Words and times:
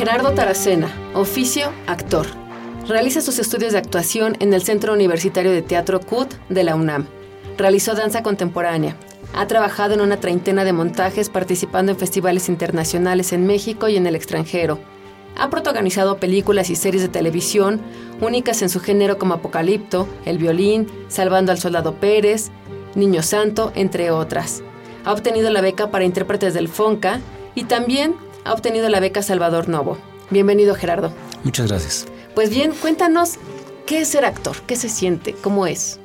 Gerardo 0.00 0.32
Taracena, 0.32 0.90
oficio 1.12 1.74
actor. 1.86 2.26
Realiza 2.88 3.20
sus 3.20 3.38
estudios 3.38 3.72
de 3.72 3.78
actuación 3.80 4.34
en 4.40 4.54
el 4.54 4.62
Centro 4.62 4.94
Universitario 4.94 5.52
de 5.52 5.60
Teatro 5.60 6.00
CUT 6.00 6.32
de 6.48 6.64
la 6.64 6.74
UNAM. 6.74 7.06
Realizó 7.58 7.94
danza 7.94 8.22
contemporánea. 8.22 8.96
Ha 9.34 9.46
trabajado 9.46 9.92
en 9.92 10.00
una 10.00 10.16
treintena 10.16 10.64
de 10.64 10.72
montajes 10.72 11.28
participando 11.28 11.92
en 11.92 11.98
festivales 11.98 12.48
internacionales 12.48 13.34
en 13.34 13.46
México 13.46 13.90
y 13.90 13.98
en 13.98 14.06
el 14.06 14.14
extranjero. 14.14 14.78
Ha 15.36 15.50
protagonizado 15.50 16.16
películas 16.16 16.70
y 16.70 16.76
series 16.76 17.02
de 17.02 17.10
televisión 17.10 17.82
únicas 18.22 18.62
en 18.62 18.70
su 18.70 18.80
género 18.80 19.18
como 19.18 19.34
Apocalipto, 19.34 20.08
El 20.24 20.38
Violín, 20.38 20.86
Salvando 21.08 21.52
al 21.52 21.58
Soldado 21.58 21.96
Pérez, 21.96 22.50
Niño 22.94 23.22
Santo, 23.22 23.70
entre 23.74 24.10
otras. 24.12 24.62
Ha 25.04 25.12
obtenido 25.12 25.50
la 25.50 25.60
beca 25.60 25.90
para 25.90 26.06
intérpretes 26.06 26.54
del 26.54 26.68
FONCA 26.68 27.20
y 27.54 27.64
también 27.64 28.14
ha 28.44 28.52
obtenido 28.52 28.88
la 28.88 29.00
beca 29.00 29.22
Salvador 29.22 29.68
Novo. 29.68 29.98
Bienvenido, 30.30 30.74
Gerardo. 30.74 31.12
Muchas 31.44 31.68
gracias. 31.68 32.06
Pues 32.34 32.50
bien, 32.50 32.72
cuéntanos, 32.72 33.34
¿qué 33.86 34.00
es 34.00 34.08
ser 34.08 34.24
actor? 34.24 34.56
¿Qué 34.66 34.76
se 34.76 34.88
siente? 34.88 35.34
¿Cómo 35.34 35.66
es? 35.66 35.98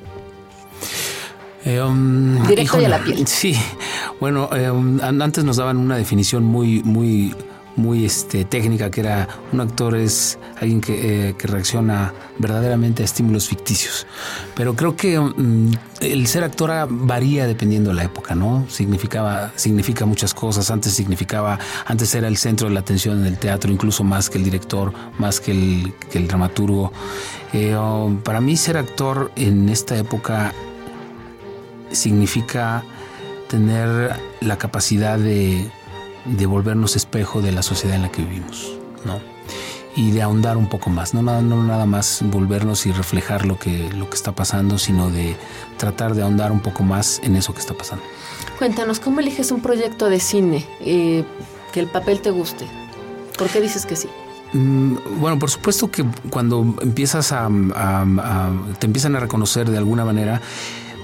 Eh, 1.63 1.81
um, 1.81 2.45
Directo 2.47 2.80
y 2.80 2.86
a 2.86 2.89
la 2.89 3.03
piel. 3.03 3.25
Sí, 3.28 3.56
bueno, 4.19 4.50
eh, 4.56 4.69
um, 4.69 5.00
antes 5.02 5.44
nos 5.44 5.58
daban 5.58 5.78
una 5.78 5.97
definición 5.97 6.44
muy, 6.44 6.83
muy 6.83 7.33
muy 7.76 8.06
este, 8.06 8.45
técnica, 8.45 8.90
que 8.90 9.02
era 9.02 9.28
un 9.52 9.59
actor 9.59 9.95
es 9.95 10.38
alguien 10.59 10.81
que, 10.81 11.30
eh, 11.30 11.36
reacciona 11.40 12.14
verdaderamente 12.38 13.04
a 13.04 13.06
estímulos 13.06 13.48
ficticios. 13.48 14.08
Pero 14.56 14.76
creo 14.76 14.95
que 14.95 15.20
mm, 15.20 15.72
el 16.02 16.28
ser 16.28 16.44
actor 16.44 16.72
varía 16.90 17.48
dependiendo 17.48 17.90
de 17.90 17.98
la 17.98 18.03
época, 18.03 18.36
¿no? 18.36 18.66
Significaba, 18.70 19.52
significa 19.56 20.06
muchas 20.06 20.34
cosas. 20.34 20.72
Antes 20.72 20.94
significaba, 20.94 21.59
antes 21.86 22.14
era 22.16 22.28
el 22.28 22.38
centro 22.38 22.68
de 22.68 22.73
la 22.73 22.80
atención 22.80 23.20
en 23.20 23.26
el 23.26 23.38
teatro, 23.38 23.72
incluso 23.72 24.03
más 24.03 24.30
que 24.30 24.38
el 24.38 24.44
director, 24.44 24.94
más 25.18 25.40
que 25.40 25.52
el, 25.52 25.94
que 26.12 26.18
el 26.18 26.28
dramaturgo. 26.28 26.92
Eh, 27.53 27.76
para 28.23 28.42
mí 28.42 28.58
ser 28.58 28.78
actor 28.78 29.31
en 29.36 29.70
esta 29.70 29.98
época 29.98 30.53
significa 31.92 32.84
tener 33.48 34.16
la 34.41 34.58
capacidad 34.58 35.18
de 35.18 35.69
de 36.25 36.46
volvernos 36.46 36.96
espejo 36.96 37.41
de 37.41 37.52
la 37.52 37.62
sociedad 37.62 37.96
en 37.96 38.03
la 38.03 38.12
que 38.12 38.24
vivimos, 38.24 38.74
¿no? 39.06 39.19
Y 39.96 40.12
de 40.12 40.22
ahondar 40.22 40.58
un 40.58 40.68
poco 40.68 40.90
más, 40.90 41.13
no 41.13 41.22
nada, 41.22 41.41
no 41.41 41.63
nada 41.63 41.86
más 41.86 42.19
volvernos 42.24 42.86
y 42.86 42.91
reflejar 42.91 43.46
lo 43.46 43.58
que, 43.58 43.90
lo 43.94 44.09
que 44.09 44.16
está 44.16 44.34
pasando, 44.34 44.78
sino 44.78 45.09
de 45.09 45.38
tratar 45.78 46.16
de 46.16 46.24
ahondar 46.24 46.52
un 46.52 46.59
poco 46.59 46.84
más 46.84 47.22
en 47.24 47.38
eso 47.38 47.53
que 47.53 47.62
está 47.62 47.74
pasando. 47.74 48.03
Cuéntanos, 48.58 49.00
¿cómo 49.00 49.22
eliges 49.22 49.52
un 49.52 49.62
proyecto 49.62 50.09
de 50.09 50.19
cine 50.19 50.66
eh, 50.81 51.24
que 51.72 51.80
el 51.80 51.88
papel 51.88 52.19
te 52.19 52.31
guste? 52.31 52.66
¿Por 53.38 53.47
qué 53.47 53.62
dices 53.62 53.85
que 53.85 53.96
sí? 53.96 54.09
Mm, 54.52 54.96
bueno, 55.19 55.40
por 55.40 55.50
supuesto 55.50 55.90
que 55.90 56.03
cuando 56.30 56.75
empiezas 56.81 57.31
a, 57.31 57.47
te 58.80 58.88
empiezan 58.88 59.16
a 59.16 59.19
reconocer 59.19 59.69
de 59.69 59.78
alguna 59.78 60.03
manera, 60.03 60.41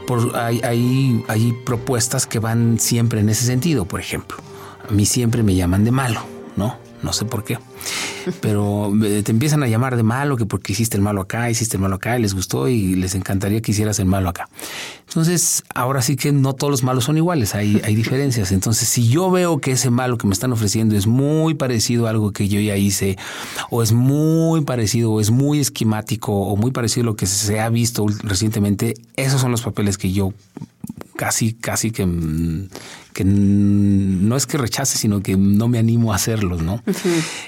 por, 0.06 0.36
hay, 0.36 0.60
hay, 0.64 1.24
hay 1.30 1.54
propuestas 1.66 2.28
que 2.28 2.40
van 2.40 2.78
siempre 2.78 3.22
en 3.22 3.30
ese 3.30 3.46
sentido, 3.46 3.86
por 3.86 4.02
ejemplo 4.02 4.38
a 4.92 4.94
mí 4.94 5.06
siempre 5.06 5.42
me 5.42 5.56
llaman 5.56 5.86
de 5.86 5.92
malo, 5.92 6.22
¿no? 6.58 6.76
No 7.02 7.14
sé 7.14 7.24
por 7.24 7.46
qué. 7.46 7.58
Pero 8.42 8.92
te 9.24 9.32
empiezan 9.32 9.64
a 9.64 9.68
llamar 9.68 9.96
de 9.96 10.04
malo, 10.04 10.36
que 10.36 10.46
porque 10.46 10.74
hiciste 10.74 10.98
el 10.98 11.02
malo 11.02 11.22
acá, 11.22 11.50
hiciste 11.50 11.78
el 11.78 11.82
malo 11.82 11.96
acá, 11.96 12.20
y 12.20 12.22
les 12.22 12.36
gustó 12.36 12.68
y 12.68 12.96
les 12.96 13.16
encantaría 13.16 13.62
que 13.62 13.72
hicieras 13.72 14.00
el 14.00 14.06
malo 14.06 14.28
acá. 14.28 14.50
Entonces, 15.08 15.64
ahora 15.74 16.02
sí 16.02 16.18
que 16.18 16.34
no 16.34 16.54
todos 16.54 16.70
los 16.70 16.84
malos 16.84 17.06
son 17.06 17.18
iguales, 17.18 17.56
hay, 17.56 17.82
hay 17.86 17.96
diferencias. 17.96 18.52
Entonces, 18.52 18.90
si 18.90 19.08
yo 19.08 19.32
veo 19.32 19.60
que 19.60 19.72
ese 19.72 19.90
malo 19.90 20.18
que 20.18 20.28
me 20.28 20.34
están 20.34 20.52
ofreciendo 20.52 20.96
es 20.98 21.08
muy 21.08 21.54
parecido 21.54 22.06
a 22.06 22.10
algo 22.10 22.34
que 22.34 22.50
yo 22.50 22.60
ya 22.60 22.76
hice, 22.76 23.18
o 23.70 23.82
es 23.82 23.94
muy 23.94 24.62
parecido, 24.62 25.14
o 25.14 25.22
es 25.22 25.32
muy 25.32 25.62
esquemático, 25.62 26.34
o 26.34 26.58
muy 26.58 26.72
parecido 26.72 27.06
a 27.06 27.12
lo 27.12 27.16
que 27.16 27.28
se 27.28 27.62
ha 27.62 27.70
visto 27.70 28.06
recientemente, 28.24 28.94
esos 29.16 29.40
son 29.40 29.52
los 29.52 29.62
papeles 29.62 29.98
que 29.98 30.12
yo 30.12 30.34
casi, 31.16 31.54
casi 31.54 31.92
que, 31.92 32.06
mm, 32.06 32.68
que 33.14 33.24
no 33.26 34.36
es 34.36 34.46
que 34.46 34.58
rechace, 34.58 34.98
sino 34.98 35.22
que 35.22 35.36
no 35.38 35.68
me 35.68 35.80
animo 35.80 36.14
a 36.14 36.16
hacerlos, 36.16 36.62
¿no? 36.62 36.82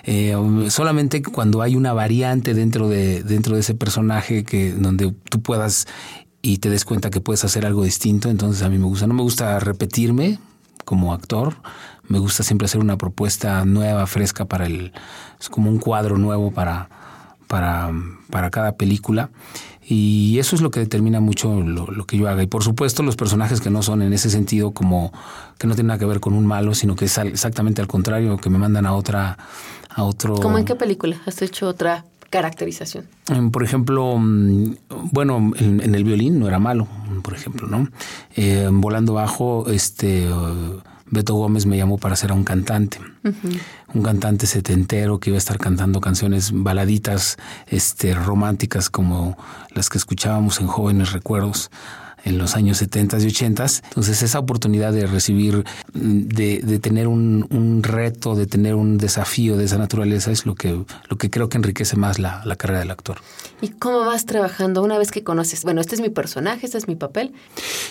Eh, 0.04 0.36
solamente 0.70 1.22
cuando 1.22 1.62
hay 1.62 1.76
una 1.76 1.94
variante 1.94 2.54
dentro 2.54 2.90
de, 2.90 3.24
dentro 3.24 3.56
de 3.56 3.62
ese 3.62 3.74
personaje 3.74 4.44
que 4.44 4.74
donde 4.74 5.14
tú 5.30 5.42
puedas 5.42 5.88
y 6.42 6.58
te 6.58 6.70
des 6.70 6.84
cuenta 6.84 7.10
que 7.10 7.22
puedes 7.22 7.44
hacer 7.46 7.66
algo 7.66 7.84
distinto, 7.84 8.30
entonces 8.30 8.64
a 8.64 8.70
mí 8.70 8.78
me 8.78 8.86
gusta. 8.86 9.08
No 9.08 9.14
me 9.14 9.22
gusta 9.22 9.60
repetirme 9.60 10.40
como 10.84 11.14
actor, 11.14 11.56
me 12.08 12.20
gusta 12.20 12.44
siempre 12.44 12.66
hacer 12.66 12.82
una 12.82 12.98
propuesta 12.98 13.64
nueva, 13.64 14.06
fresca 14.08 14.46
para 14.46 14.66
el, 14.66 14.92
es 15.40 15.50
como 15.50 15.70
un 15.70 15.80
cuadro 15.80 16.18
nuevo 16.18 16.52
para, 16.52 16.90
para, 17.54 17.92
para 18.32 18.50
cada 18.50 18.78
película. 18.78 19.30
Y 19.88 20.40
eso 20.40 20.56
es 20.56 20.64
lo 20.64 20.72
que 20.72 20.80
determina 20.80 21.20
mucho 21.20 21.62
lo, 21.62 21.86
que 22.08 22.18
yo 22.18 22.28
haga. 22.28 22.42
Y 22.42 22.48
por 22.48 22.64
supuesto 22.64 23.04
los 23.04 23.16
personajes 23.16 23.62
que 23.62 23.70
no 23.70 23.84
son 23.84 24.02
en 24.02 24.12
ese 24.12 24.32
sentido 24.32 24.72
como 24.72 25.14
que 25.60 25.68
no 25.68 25.76
tienen 25.76 25.90
nada 25.90 26.00
que 26.00 26.06
ver 26.06 26.20
con 26.20 26.34
un 26.34 26.48
malo, 26.48 26.74
sino 26.74 26.96
que 26.96 27.06
es 27.06 27.16
exactamente 27.20 27.80
al 27.80 27.88
contrario, 27.88 28.38
que 28.38 28.50
me 28.50 28.58
mandan 28.58 28.88
a 28.88 28.94
otra, 28.94 29.38
a 29.88 30.04
otro... 30.04 30.34
¿Cómo 30.34 30.58
en 30.58 30.66
qué 30.66 30.74
película 30.74 31.22
has 31.28 31.44
hecho 31.44 31.68
otra 31.68 32.06
caracterización? 32.32 33.06
Por 33.52 33.64
ejemplo, 33.64 34.18
mm, 34.18 34.76
bueno, 35.12 35.52
en, 35.56 35.94
el 35.94 36.04
violín 36.04 36.40
no 36.40 36.48
era 36.48 36.58
malo, 36.58 36.88
por 37.22 37.36
ejemplo, 37.36 37.68
¿no? 37.68 37.88
Eh, 38.36 38.68
volando 38.72 39.14
bajo, 39.14 39.70
este... 39.70 40.28
Beto 41.06 41.36
Gómez 41.36 41.66
me 41.66 41.78
llamó 41.78 41.98
para 41.98 42.16
ser 42.16 42.32
un 42.32 42.44
cantante, 42.44 43.00
un 43.94 44.04
cantante 44.04 44.48
setentero 44.48 45.20
que 45.20 45.30
iba 45.30 45.38
a 45.38 45.40
estar 45.40 45.58
cantando 45.58 46.02
canciones 46.02 46.52
baladitas, 46.54 47.38
este, 47.68 48.14
románticas 48.16 48.90
como 48.90 49.38
las 49.72 49.90
que 49.90 49.98
escuchábamos 49.98 50.60
en 50.60 50.68
Jóvenes 50.68 51.12
Recuerdos 51.12 51.70
en 52.24 52.38
los 52.38 52.56
años 52.56 52.78
70 52.78 53.20
y 53.20 53.28
80. 53.28 53.66
Entonces 53.90 54.22
esa 54.24 54.40
oportunidad 54.40 54.94
de 54.94 55.08
recibir, 55.08 55.64
de, 55.94 56.60
de 56.60 56.80
tener 56.80 57.08
un, 57.08 57.48
un, 57.50 57.84
reto, 57.84 58.36
de 58.36 58.48
tener 58.48 58.76
un 58.76 58.98
desafío 58.98 59.58
de 59.58 59.66
esa 59.66 59.78
naturaleza 59.78 60.32
es 60.32 60.46
lo 60.46 60.56
que, 60.56 60.84
lo 61.10 61.18
que 61.18 61.30
creo 61.30 61.50
que 61.50 61.58
enriquece 61.58 61.96
más 61.96 62.20
la, 62.20 62.42
la, 62.46 62.56
carrera 62.56 62.80
del 62.80 62.92
actor. 62.92 63.18
¿Y 63.62 63.70
cómo 63.70 64.00
vas 64.00 64.26
trabajando 64.26 64.82
una 64.82 64.98
vez 64.98 65.12
que 65.12 65.24
conoces? 65.24 65.64
Bueno, 65.64 65.82
este 65.82 65.96
es 65.96 66.02
mi 66.02 66.10
personaje, 66.10 66.66
este 66.66 66.78
es 66.78 66.88
mi 66.88 66.96
papel. 66.96 67.34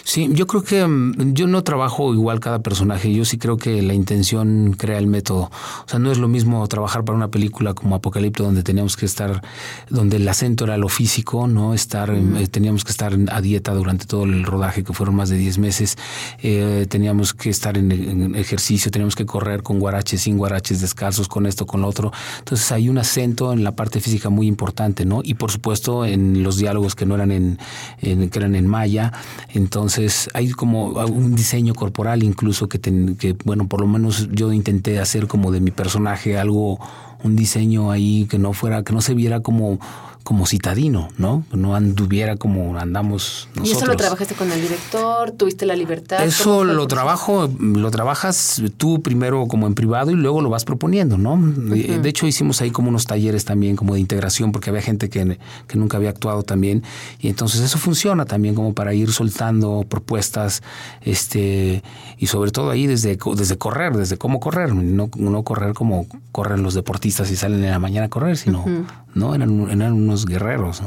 Sí, 0.05 0.29
yo 0.33 0.47
creo 0.47 0.62
que 0.62 0.87
mm, 0.87 1.35
yo 1.35 1.47
no 1.47 1.62
trabajo 1.65 2.12
igual 2.15 2.41
cada 2.41 2.61
personaje, 2.61 3.12
yo 3.12 3.25
sí 3.25 3.39
creo 3.39 3.56
que 3.56 3.83
la 3.83 3.95
intención 3.95 4.75
crea 4.79 4.99
el 4.99 5.06
método. 5.06 5.51
O 5.85 5.89
sea, 5.89 5.99
no 5.99 6.11
es 6.11 6.19
lo 6.19 6.29
mismo 6.29 6.67
trabajar 6.69 7.05
para 7.05 7.17
una 7.17 7.29
película 7.29 7.75
como 7.75 7.95
Apocalipto 7.95 8.43
donde 8.43 8.62
teníamos 8.62 8.97
que 8.97 9.06
estar, 9.06 9.43
donde 9.89 10.17
el 10.17 10.29
acento 10.29 10.65
era 10.65 10.77
lo 10.77 10.89
físico, 10.89 11.47
¿no? 11.47 11.75
Estar, 11.75 12.11
eh, 12.11 12.47
teníamos 12.49 12.85
que 12.85 12.91
estar 12.91 13.17
a 13.31 13.41
dieta 13.41 13.73
durante 13.75 14.06
todo 14.06 14.22
el 14.25 14.45
rodaje, 14.45 14.85
que 14.85 14.93
fueron 14.93 15.17
más 15.17 15.29
de 15.29 15.37
10 15.37 15.59
meses, 15.59 15.97
eh, 16.43 16.87
teníamos 16.89 17.35
que 17.35 17.51
estar 17.51 17.77
en, 17.77 18.35
ejercicio, 18.35 18.91
teníamos 18.91 19.17
que 19.17 19.27
correr 19.27 19.63
con 19.63 19.79
guaraches, 19.79 20.23
sin 20.23 20.39
guaraches, 20.39 20.81
descalzos, 20.81 21.29
con 21.29 21.47
esto, 21.47 21.67
con 21.67 21.83
lo 21.83 21.89
otro. 21.89 22.13
Entonces 22.39 22.71
hay 22.73 22.89
un 22.89 22.99
acento 22.99 23.53
en 23.53 23.65
la 23.65 23.73
parte 23.73 24.01
física 24.01 24.29
muy 24.29 24.47
importante, 24.47 25.05
¿no? 25.05 25.21
Y 25.23 25.35
por 25.35 25.51
supuesto 25.51 26.05
en 26.05 26.43
los 26.43 26.57
diálogos 26.57 26.95
que 26.95 27.07
no 27.07 27.15
eran 27.15 27.33
en, 27.33 27.59
que 28.01 28.39
eran 28.39 28.55
en 28.55 28.67
maya. 28.67 29.13
Entonces 29.51 30.29
hay 30.35 30.51
como 30.51 30.89
un 30.89 31.35
diseño 31.35 31.75
corporal 31.75 32.23
incluso 32.23 32.69
que, 32.69 32.81
que, 32.81 33.37
bueno, 33.45 33.69
por 33.69 33.81
lo 33.81 33.87
menos 33.87 34.29
yo 34.33 34.53
intenté 34.53 34.99
hacer 34.99 35.27
como 35.27 35.53
de 35.53 35.61
mi 35.61 35.71
personaje 35.71 36.39
algo 36.39 36.79
un 37.23 37.37
diseño 37.37 37.91
ahí 37.91 38.27
que 38.29 38.39
no 38.39 38.53
fuera, 38.53 38.83
que 38.83 38.93
no 38.93 39.01
se 39.01 39.15
viera 39.15 39.41
como 39.41 39.79
como 40.23 40.47
citadino, 40.47 41.09
¿no? 41.19 41.45
No 41.53 41.75
anduviera 41.75 42.37
como 42.37 42.79
andamos 42.79 43.49
nosotros. 43.55 43.69
¿Y 43.69 43.73
eso 43.73 43.87
lo 43.87 43.97
trabajaste 43.97 44.35
con 44.35 44.51
el 44.53 44.61
director? 44.61 45.33
¿Tuviste 45.33 45.67
la 45.67 45.77
libertad? 45.77 46.25
Eso 46.25 46.65
lo 46.65 46.87
trabajo, 46.87 47.51
lo 47.59 47.91
trabajas 47.91 48.63
tú 48.77 49.03
primero 49.03 49.47
como 49.49 49.67
en 49.67 49.75
privado 49.75 50.11
y 50.11 50.15
luego 50.15 50.41
lo 50.41 50.51
vas 50.51 50.65
proponiendo, 50.65 51.19
¿no? 51.19 51.37
De 51.37 52.09
hecho, 52.09 52.27
hicimos 52.27 52.61
ahí 52.61 52.71
como 52.71 52.89
unos 52.89 53.07
talleres 53.07 53.45
también 53.45 53.77
como 53.77 53.95
de 53.95 54.01
integración 54.01 54.53
porque 54.53 54.71
había 54.71 54.83
gente 54.83 55.09
que, 55.09 55.39
que 55.67 55.79
nunca 55.79 55.97
había 55.97 56.11
actuado 56.11 56.43
también 56.43 56.83
y 57.21 57.29
entonces 57.29 57.61
eso 57.61 57.79
funciona 57.79 58.25
también 58.25 58.55
como 58.55 58.75
para 58.75 58.95
ir 58.95 59.13
soltando 59.13 59.85
propuestas 59.89 60.63
este 61.03 61.83
y 62.19 62.27
sobre 62.27 62.51
todo 62.51 62.71
ahí 62.71 62.87
desde, 62.87 63.19
desde 63.37 63.59
correr, 63.59 63.97
desde 63.97 64.17
cómo 64.17 64.41
correr, 64.41 64.75
no, 64.75 65.11
no 65.17 65.43
correr 65.43 65.75
como 65.75 66.07
corren 66.31 66.63
los 66.63 66.75
deportistas 66.75 67.31
y 67.31 67.37
salen 67.37 67.65
en 67.65 67.71
la 67.71 67.79
mañana 67.79 68.07
a 68.07 68.09
correr, 68.09 68.37
sino, 68.37 68.65
¿no? 69.14 69.35
Eran, 69.35 69.70
eran, 69.70 69.93
unos 69.93 70.26
guerreros. 70.26 70.82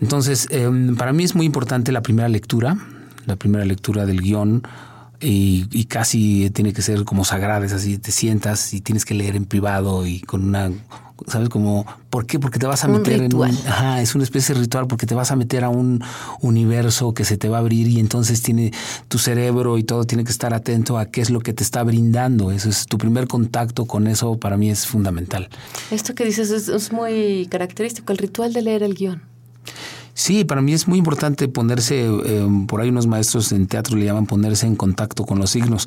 Entonces, 0.00 0.48
em, 0.50 0.96
para 0.96 1.12
mí 1.12 1.24
es 1.24 1.34
muy 1.34 1.46
importante 1.46 1.92
la 1.92 2.02
primera 2.02 2.28
lectura, 2.28 2.76
la 3.26 3.36
primera 3.36 3.64
lectura 3.64 4.06
del 4.06 4.20
guion, 4.20 4.62
y, 5.22 5.66
y, 5.70 5.84
casi 5.84 6.50
tiene 6.50 6.72
que 6.72 6.82
ser 6.82 7.04
como 7.04 7.24
sagrada, 7.24 7.64
es 7.64 7.72
así, 7.72 7.98
te 7.98 8.10
sientas 8.10 8.74
y 8.74 8.80
tienes 8.80 9.04
que 9.04 9.14
leer 9.14 9.36
en 9.36 9.44
privado 9.44 10.06
y 10.06 10.20
con 10.20 10.44
una 10.44 10.70
¿sabes? 11.26 11.48
Como, 11.48 11.86
¿por 12.10 12.26
qué? 12.26 12.38
Porque 12.38 12.58
te 12.58 12.66
vas 12.66 12.84
a 12.84 12.88
meter 12.88 13.22
en 13.22 13.34
un, 13.34 13.44
ajá, 13.44 14.00
es 14.00 14.14
una 14.14 14.24
especie 14.24 14.54
de 14.54 14.60
ritual 14.60 14.86
porque 14.86 15.06
te 15.06 15.14
vas 15.14 15.30
a 15.30 15.36
meter 15.36 15.64
a 15.64 15.68
un 15.68 16.02
universo 16.40 17.14
que 17.14 17.24
se 17.24 17.36
te 17.36 17.48
va 17.48 17.58
a 17.58 17.60
abrir 17.60 17.88
y 17.88 18.00
entonces 18.00 18.42
tiene 18.42 18.72
tu 19.08 19.18
cerebro 19.18 19.78
y 19.78 19.84
todo 19.84 20.04
tiene 20.04 20.24
que 20.24 20.32
estar 20.32 20.54
atento 20.54 20.98
a 20.98 21.06
qué 21.06 21.20
es 21.20 21.30
lo 21.30 21.40
que 21.40 21.52
te 21.52 21.62
está 21.62 21.82
brindando. 21.82 22.50
Eso 22.50 22.68
es 22.68 22.86
tu 22.86 22.98
primer 22.98 23.28
contacto 23.28 23.86
con 23.86 24.06
eso 24.06 24.38
para 24.38 24.56
mí 24.56 24.70
es 24.70 24.86
fundamental. 24.86 25.48
Esto 25.90 26.14
que 26.14 26.24
dices 26.24 26.50
es, 26.50 26.68
es 26.68 26.92
muy 26.92 27.46
característico, 27.50 28.12
el 28.12 28.18
ritual 28.18 28.52
de 28.52 28.62
leer 28.62 28.82
el 28.82 28.94
guion. 28.94 29.22
Sí, 30.14 30.44
para 30.44 30.60
mí 30.60 30.72
es 30.74 30.88
muy 30.88 30.98
importante 30.98 31.48
ponerse, 31.48 32.04
em, 32.04 32.66
por 32.66 32.80
ahí 32.80 32.90
unos 32.90 33.06
maestros 33.06 33.50
en 33.52 33.66
teatro 33.66 33.96
le 33.96 34.04
llaman 34.04 34.26
ponerse 34.26 34.66
en 34.66 34.76
contacto 34.76 35.24
con 35.24 35.38
los 35.38 35.50
signos, 35.50 35.86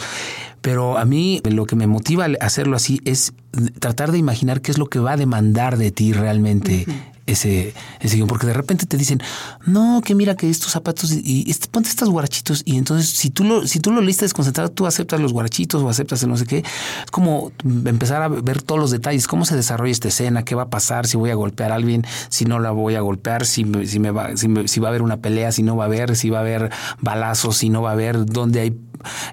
pero 0.62 0.98
a 0.98 1.06
mí 1.06 1.42
lo 1.44 1.66
que 1.66 1.75
me 1.75 1.86
motiva 1.86 2.25
a 2.25 2.45
hacerlo 2.45 2.75
así 2.75 3.01
es 3.06 3.33
tratar 3.80 4.12
de 4.12 4.18
imaginar 4.18 4.62
qué 4.62 4.72
es 4.72 4.77
lo 4.77 4.88
que 4.88 5.00
va 5.00 5.13
a 5.13 5.18
demandar 5.18 5.77
de 5.77 5.92
ti 5.92 6.12
realmente 6.12 6.88
ese, 7.27 7.74
ese 8.00 8.16
guion, 8.16 8.27
porque 8.27 8.48
de 8.48 8.54
repente 8.54 8.86
te 8.86 8.98
dicen, 8.98 9.22
no, 9.66 10.01
que 10.04 10.16
mira 10.16 10.36
que 10.36 10.50
estos 10.50 10.72
zapatos 10.72 11.12
y, 11.12 11.54
ponte 11.72 11.89
estos 11.89 12.10
guarachitos 12.10 12.62
y 12.66 12.77
entonces 12.77 13.10
si 13.10 13.30
tú 13.30 13.44
lo, 13.44 13.68
si 13.68 13.80
tú 13.80 13.92
lo 13.92 14.01
leíste 14.01 14.25
desconcentrado, 14.25 14.69
tú 14.69 14.86
aceptas 14.86 15.19
los 15.19 15.33
guarachitos 15.33 15.81
o 15.81 15.89
aceptas 15.89 16.24
el 16.24 16.30
no 16.30 16.38
sé 16.38 16.45
qué, 16.45 16.60
es 16.60 17.12
como 17.12 17.51
empezar 17.63 18.22
a 18.22 18.27
ver 18.27 18.62
todos 18.62 18.80
los 18.80 18.92
detalles, 18.92 19.27
cómo 19.27 19.45
se 19.45 19.56
desarrolla 19.56 19.92
esta 19.92 20.10
escena, 20.10 20.44
qué 20.44 20.56
va 20.56 20.63
a 20.63 20.69
pasar, 20.69 21.07
si 21.07 21.18
voy 21.18 21.31
a 21.31 21.36
golpear 21.36 21.72
a 21.72 21.75
alguien, 21.75 22.06
si 22.30 22.45
no 22.45 22.60
la 22.60 22.72
voy 22.72 22.95
a 22.95 23.01
golpear, 23.01 23.45
si, 23.45 23.66
si, 23.86 24.00
me 24.00 24.12
va, 24.12 24.38
si, 24.38 24.48
si 24.68 24.80
va 24.80 24.88
a 24.88 24.89
haber 24.89 25.01
una 25.01 25.18
pelea, 25.18 25.51
si 25.51 25.63
no 25.63 25.75
va 25.75 25.86
a 25.86 25.88
haber, 25.88 26.16
si 26.16 26.30
va 26.30 26.39
a 26.39 26.42
haber 26.42 26.72
balazos, 27.01 27.57
si 27.57 27.69
no 27.69 27.81
va 27.81 27.89
a 27.89 27.94
haber, 27.94 28.25
dónde 28.25 28.60
hay 28.62 28.77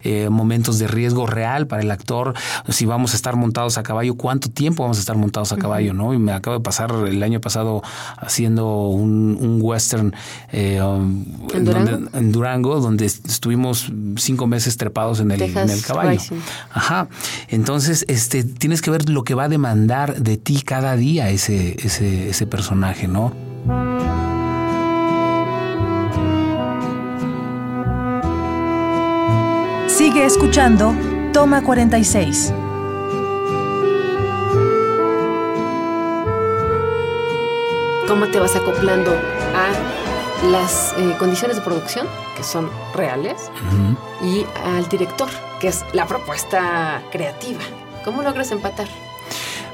eh, 0.02 0.28
momentos 0.28 0.78
de 0.78 0.86
riesgo 0.86 1.26
real 1.26 1.66
para 1.66 1.82
el 1.82 1.90
actor, 1.90 2.34
si 2.69 2.86
vamos 2.86 3.12
a 3.12 3.16
estar 3.16 3.36
montados 3.36 3.78
a 3.78 3.82
caballo, 3.82 4.14
cuánto 4.14 4.50
tiempo 4.50 4.82
vamos 4.82 4.98
a 4.98 5.00
estar 5.00 5.16
montados 5.16 5.52
a 5.52 5.56
caballo, 5.56 5.94
¿no? 5.94 6.14
Y 6.14 6.19
me 6.19 6.32
acabo 6.32 6.56
de 6.56 6.62
pasar 6.62 6.92
el 7.06 7.22
año 7.22 7.40
pasado 7.40 7.82
haciendo 8.19 8.88
un, 8.88 9.58
western 9.62 10.14
eh, 10.50 10.80
um, 10.82 11.24
¿En, 11.52 12.32
Durango? 12.32 12.80
Donde, 12.80 13.06
estuvimos 13.06 13.92
cinco 14.16 14.46
meses 14.46 14.76
trepados 14.76 15.20
en 15.20 15.30
el, 15.30 15.42
en 15.42 15.70
el 15.70 15.82
caballo. 15.82 16.20
Ajá. 16.72 17.08
Entonces, 17.48 18.04
este, 18.08 18.44
tienes 18.44 18.82
que 18.82 18.90
ver 18.90 19.08
lo 19.08 19.25
que 19.25 19.34
va 19.34 19.44
a 19.44 19.48
demandar 19.48 20.22
de 20.22 20.36
ti 20.36 20.62
cada 20.62 20.96
día 20.96 21.30
ese, 21.30 21.76
ese, 21.84 22.30
ese 22.30 22.46
personaje, 22.46 23.08
¿no? 23.08 23.32
Sigue 29.92 30.24
escuchando 30.24 30.94
Toma 31.34 31.62
46. 31.62 32.50
¿Cómo 38.08 38.26
te 38.28 38.40
vas 38.40 38.56
acoplando 38.56 39.10
a 39.12 40.46
las 40.50 40.94
eh, 40.96 41.14
condiciones 41.18 41.58
de 41.58 41.62
producción, 41.62 42.06
que 42.34 42.42
son 42.42 42.70
reales, 42.94 43.50
y 44.24 44.46
al 44.64 44.88
director, 44.88 45.28
que 45.60 45.68
es 45.68 45.84
la 45.92 46.06
propuesta 46.06 47.02
creativa? 47.12 47.60
¿Cómo 48.02 48.22
logras 48.22 48.50
empatar? 48.50 48.88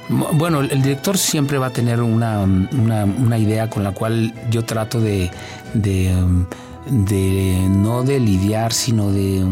Bueno, 0.09 0.63
el 0.63 0.83
director 0.83 1.17
siempre 1.17 1.59
va 1.59 1.67
a 1.67 1.73
tener 1.73 2.03
una, 2.03 2.41
una, 2.41 3.39
idea 3.39 3.71
con 3.71 3.85
la 3.85 3.93
cual 3.93 4.35
yo 4.51 4.65
trato 4.65 5.01
de, 5.01 5.31
de, 5.75 6.13
de 6.87 7.69
no 7.71 8.03
de 8.03 8.19
lidiar, 8.19 8.73
sino 8.73 9.13
de 9.13 9.47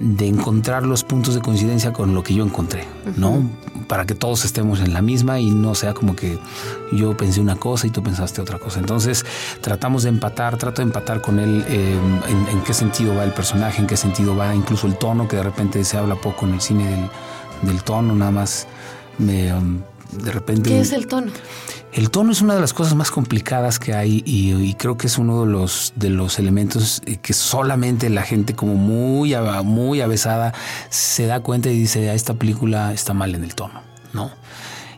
de 0.00 0.26
encontrar 0.26 0.86
los 0.86 1.04
puntos 1.04 1.34
de 1.34 1.42
coincidencia 1.42 1.92
con 1.92 2.14
lo 2.14 2.22
que 2.22 2.32
yo 2.32 2.42
encontré, 2.42 2.86
¿no? 3.16 3.42
Para 3.86 4.06
que 4.06 4.14
todos 4.14 4.46
estemos 4.46 4.80
en 4.80 4.94
la 4.94 5.02
misma 5.02 5.40
y 5.40 5.50
no 5.50 5.74
sea 5.74 5.92
como 5.92 6.16
que 6.16 6.38
yo 6.90 7.14
pensé 7.18 7.40
una 7.40 7.56
cosa 7.56 7.86
y 7.86 7.90
tú 7.90 8.02
pensaste 8.02 8.40
otra 8.40 8.58
cosa. 8.58 8.80
Entonces 8.80 9.26
tratamos 9.60 10.04
de 10.04 10.08
empatar, 10.08 10.56
trato 10.56 10.80
de 10.80 10.86
empatar 10.86 11.20
con 11.20 11.38
él 11.38 11.64
eh, 11.68 11.98
en, 12.50 12.62
qué 12.62 12.72
sentido 12.72 13.14
va 13.14 13.24
el 13.24 13.32
personaje, 13.32 13.82
en 13.82 13.86
qué 13.86 13.96
sentido 13.98 14.34
va 14.34 14.54
incluso 14.54 14.86
el 14.86 14.96
tono, 14.96 15.28
que 15.28 15.36
de 15.36 15.42
repente 15.42 15.84
se 15.84 15.98
habla 15.98 16.14
poco 16.14 16.46
en 16.46 16.54
el 16.54 16.60
cine 16.62 17.10
del, 17.60 17.82
tono, 17.82 18.14
nada 18.14 18.30
más 18.30 18.66
me, 19.18 19.52
um, 19.52 19.82
de 20.12 20.32
repente... 20.32 20.70
¿Qué 20.70 20.80
es 20.80 20.92
el 20.92 21.06
tono? 21.06 21.32
El 21.92 22.10
tono 22.10 22.30
es 22.30 22.40
una 22.40 22.54
de 22.54 22.60
las 22.60 22.72
cosas 22.72 22.94
más 22.94 23.10
complicadas 23.10 23.78
que 23.78 23.94
hay 23.94 24.22
y, 24.24 24.74
creo 24.74 24.96
que 24.96 25.08
es 25.08 25.18
uno 25.18 25.44
de 25.44 25.50
los, 25.50 25.92
de 25.96 26.10
los 26.10 26.38
elementos 26.38 27.02
que 27.20 27.32
solamente 27.32 28.08
la 28.10 28.22
gente 28.22 28.54
como 28.54 28.74
muy, 28.74 29.34
muy 29.64 30.00
avesada 30.00 30.54
se 30.88 31.26
da 31.26 31.40
cuenta 31.40 31.68
y 31.68 31.78
dice, 31.78 32.08
ah, 32.08 32.14
esta 32.14 32.34
película 32.34 32.92
está 32.92 33.12
mal 33.12 33.34
en 33.34 33.42
el 33.42 33.54
tono, 33.54 33.82
¿no? 34.12 34.30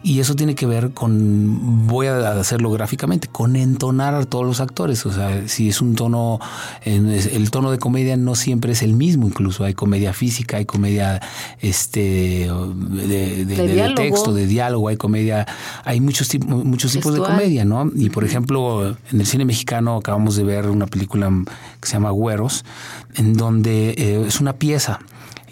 Y 0.04 0.18
eso 0.18 0.34
tiene 0.34 0.56
que 0.56 0.66
ver 0.66 0.90
con, 0.92 1.86
voy 1.86 2.08
a 2.08 2.32
hacerlo 2.32 2.70
gráficamente, 2.70 3.28
con 3.28 3.54
entonar 3.54 4.14
a 4.14 4.24
todos 4.24 4.44
los 4.44 4.60
actores. 4.60 5.06
O 5.06 5.12
sea, 5.12 5.46
si 5.46 5.68
es 5.68 5.80
un 5.80 5.94
tono, 5.94 6.40
el 6.84 7.50
tono 7.52 7.70
de 7.70 7.78
comedia 7.78 8.16
no 8.16 8.34
siempre 8.34 8.72
es 8.72 8.82
el 8.82 8.94
mismo, 8.94 9.28
incluso 9.28 9.64
hay 9.64 9.74
comedia 9.74 10.12
física, 10.12 10.56
hay 10.56 10.64
comedia 10.64 11.20
este 11.60 12.48
de, 12.50 13.92
texto, 13.94 14.34
de 14.34 14.46
diálogo, 14.46 14.88
hay 14.88 14.96
comedia, 14.96 15.46
hay 15.84 16.00
muchos, 16.00 16.28
tipos 16.28 16.64
muchos 16.64 16.92
tipos 16.92 17.14
de 17.14 17.20
comedia, 17.20 17.64
¿no? 17.64 17.90
Y 17.94 18.10
por 18.10 18.24
ejemplo, 18.24 18.96
en 19.12 19.20
el 19.20 19.26
cine 19.26 19.44
mexicano 19.44 19.96
acabamos 19.96 20.34
de 20.34 20.42
ver 20.42 20.68
una 20.68 20.86
película 20.86 21.30
que 21.80 21.88
se 21.88 21.92
llama 21.92 22.10
Güeros, 22.10 22.64
en 23.14 23.34
donde 23.34 23.90
eh, 23.90 24.24
es 24.26 24.40
una 24.40 24.54
pieza 24.54 24.98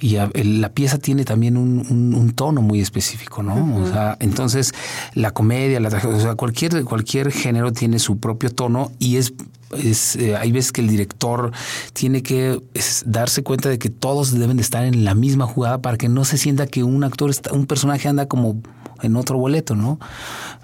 y 0.01 0.17
la 0.17 0.73
pieza 0.73 0.99
tiene 0.99 1.25
también 1.25 1.57
un, 1.57 2.33
tono 2.35 2.63
muy 2.63 2.81
específico, 2.81 3.43
¿no? 3.43 3.83
O 3.83 3.87
sea, 3.87 4.17
entonces 4.21 4.73
la 5.15 5.33
comedia, 5.33 5.81
la 5.81 5.91
tragedia, 5.91 6.17
o 6.17 6.21
sea, 6.21 6.35
cualquier, 6.37 6.85
cualquier 6.85 7.33
género 7.33 7.73
tiene 7.73 7.99
su 7.99 8.19
propio 8.19 8.51
tono 8.51 8.93
y 8.99 9.17
es 9.17 9.35
es, 9.77 10.17
eh, 10.17 10.37
hay 10.37 10.51
veces 10.51 10.73
que 10.73 10.81
el 10.81 10.89
director 10.89 11.53
tiene 11.93 12.23
que 12.23 12.61
darse 13.07 13.43
cuenta 13.43 13.69
de 13.69 13.79
que 13.79 13.89
todos 13.89 14.33
deben 14.33 14.57
de 14.57 14.63
estar 14.63 14.85
en 14.85 15.05
la 15.05 15.15
misma 15.15 15.47
jugada 15.47 15.81
para 15.81 15.97
que 15.97 16.09
no 16.09 16.25
se 16.25 16.39
sienta 16.39 16.67
que 16.67 16.83
un 16.83 17.05
actor, 17.05 17.31
está, 17.31 17.53
un 17.53 17.67
personaje 17.67 18.09
anda 18.09 18.27
como 18.27 18.61
en 19.03 19.17
otro 19.17 19.39
boleto, 19.39 19.77
¿no? 19.77 19.99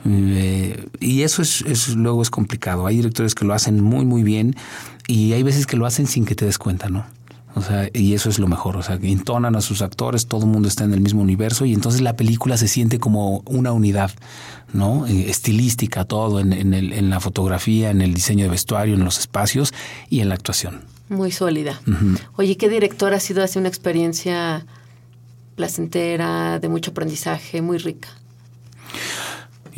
Eh, 0.04 0.88
y 1.00 1.22
eso 1.22 1.42
es, 1.42 1.62
es, 1.62 1.94
luego 1.94 2.20
es 2.20 2.30
complicado. 2.30 2.86
Hay 2.86 2.96
directores 2.96 3.34
que 3.34 3.44
lo 3.44 3.54
hacen 3.54 3.80
muy, 3.80 4.04
muy 4.04 4.22
bien 4.22 4.56
y 5.06 5.32
hay 5.32 5.42
veces 5.42 5.66
que 5.66 5.76
lo 5.76 5.86
hacen 5.86 6.06
sin 6.06 6.24
que 6.24 6.34
te 6.34 6.44
des 6.44 6.58
cuenta, 6.58 6.88
¿no? 6.88 7.06
O 7.56 7.62
sea, 7.62 7.88
y 7.94 8.12
eso 8.12 8.28
es 8.28 8.38
lo 8.38 8.48
mejor. 8.48 8.76
O 8.76 8.82
sea, 8.82 8.98
que 8.98 9.08
intonan 9.08 9.56
a 9.56 9.62
sus 9.62 9.80
actores, 9.80 10.26
todo 10.26 10.42
el 10.42 10.50
mundo 10.50 10.68
está 10.68 10.84
en 10.84 10.92
el 10.92 11.00
mismo 11.00 11.22
universo 11.22 11.64
y 11.64 11.72
entonces 11.72 12.02
la 12.02 12.14
película 12.14 12.58
se 12.58 12.68
siente 12.68 12.98
como 12.98 13.38
una 13.46 13.72
unidad, 13.72 14.10
¿no? 14.74 15.06
Eh, 15.06 15.30
estilística, 15.30 16.04
todo 16.04 16.38
en, 16.38 16.52
el, 16.52 16.92
en 16.92 17.08
la 17.08 17.18
fotografía, 17.18 17.90
en 17.90 18.02
el 18.02 18.12
diseño 18.12 18.44
de 18.44 18.50
vestuario, 18.50 18.94
en 18.94 19.04
los 19.04 19.18
espacios 19.18 19.72
y 20.10 20.20
en 20.20 20.28
la 20.28 20.34
actuación. 20.34 20.82
Muy 21.08 21.32
sólida. 21.32 21.80
Oye, 22.36 22.58
¿qué 22.58 22.68
director 22.68 23.14
ha 23.14 23.20
sido 23.20 23.42
así 23.42 23.58
una 23.58 23.68
experiencia 23.68 24.66
placentera, 25.54 26.58
de 26.58 26.68
mucho 26.68 26.90
aprendizaje, 26.90 27.62
muy 27.62 27.78
rica? 27.78 28.08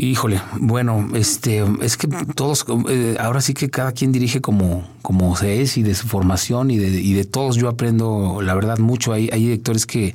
Híjole, 0.00 0.40
bueno, 0.60 1.08
este, 1.14 1.64
es 1.82 1.96
que 1.96 2.06
todos, 2.06 2.64
eh, 2.88 3.16
ahora 3.18 3.40
sí 3.40 3.52
que 3.52 3.68
cada 3.68 3.90
quien 3.90 4.12
dirige 4.12 4.40
como, 4.40 4.88
como 5.02 5.34
se 5.34 5.60
es 5.60 5.76
y 5.76 5.82
de 5.82 5.96
su 5.96 6.06
formación 6.06 6.70
y 6.70 6.78
de, 6.78 6.88
y 6.88 7.14
de 7.14 7.24
todos 7.24 7.56
yo 7.56 7.68
aprendo, 7.68 8.40
la 8.40 8.54
verdad, 8.54 8.78
mucho. 8.78 9.12
Hay, 9.12 9.28
hay 9.32 9.42
directores 9.42 9.86
que, 9.86 10.14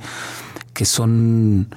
que 0.72 0.86
son, 0.86 1.68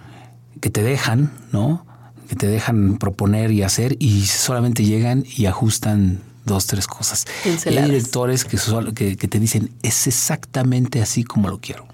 que 0.61 0.69
te 0.69 0.83
dejan, 0.83 1.33
¿no? 1.51 1.85
Que 2.29 2.37
te 2.37 2.47
dejan 2.47 2.97
proponer 2.97 3.51
y 3.51 3.63
hacer 3.63 3.97
y 3.99 4.25
solamente 4.25 4.85
llegan 4.85 5.25
y 5.35 5.47
ajustan 5.47 6.21
dos, 6.45 6.65
tres 6.65 6.87
cosas. 6.87 7.25
hay 7.65 7.83
directores 7.83 8.45
que, 8.45 8.57
que, 8.95 9.17
que 9.17 9.27
te 9.27 9.37
dicen, 9.37 9.71
es 9.83 10.07
exactamente 10.07 11.01
así 11.01 11.25
como 11.25 11.49
lo 11.49 11.59
quiero. 11.59 11.85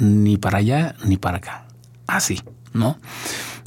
Ni 0.00 0.38
para 0.38 0.58
allá 0.58 0.96
ni 1.04 1.18
para 1.18 1.36
acá. 1.36 1.66
Así, 2.08 2.42
¿no? 2.72 2.98